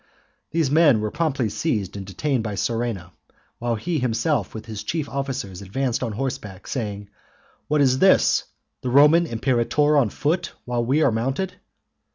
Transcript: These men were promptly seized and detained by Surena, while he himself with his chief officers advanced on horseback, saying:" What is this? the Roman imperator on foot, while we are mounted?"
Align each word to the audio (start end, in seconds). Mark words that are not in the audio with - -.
These 0.49 0.71
men 0.71 0.99
were 0.99 1.11
promptly 1.11 1.47
seized 1.47 1.95
and 1.95 2.03
detained 2.07 2.43
by 2.43 2.55
Surena, 2.55 3.11
while 3.59 3.75
he 3.75 3.99
himself 3.99 4.55
with 4.55 4.65
his 4.65 4.81
chief 4.83 5.07
officers 5.07 5.61
advanced 5.61 6.01
on 6.01 6.13
horseback, 6.13 6.65
saying:" 6.65 7.07
What 7.67 7.81
is 7.81 7.99
this? 7.99 8.45
the 8.81 8.89
Roman 8.89 9.27
imperator 9.27 9.95
on 9.95 10.09
foot, 10.09 10.53
while 10.65 10.83
we 10.83 11.03
are 11.03 11.11
mounted?" 11.11 11.53